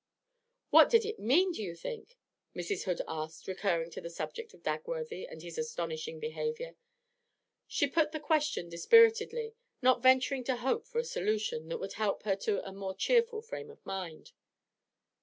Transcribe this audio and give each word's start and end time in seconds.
'What 0.71 0.89
did 0.89 1.05
it 1.05 1.19
mean, 1.19 1.51
do 1.51 1.61
you 1.61 1.75
think?' 1.75 2.17
Mrs. 2.55 2.85
Hood 2.85 3.01
asked, 3.07 3.47
recurring 3.47 3.91
to 3.91 4.01
the 4.01 4.09
subject 4.09 4.51
of 4.51 4.63
Dagworthy 4.63 5.27
and 5.29 5.43
his 5.43 5.59
astonishing 5.59 6.19
behaviour. 6.19 6.75
She 7.67 7.85
put 7.85 8.11
the 8.11 8.19
question 8.19 8.67
dispiritedly, 8.67 9.53
not 9.79 10.01
venturing 10.01 10.43
to 10.45 10.55
hope 10.55 10.87
for 10.87 10.97
a 10.97 11.03
solution 11.03 11.67
that 11.69 11.77
would 11.77 11.93
help 11.93 12.23
her 12.23 12.35
to 12.37 12.67
a 12.67 12.73
more 12.73 12.95
cheerful 12.95 13.43
frame 13.43 13.69
of 13.69 13.85
mind. 13.85 14.31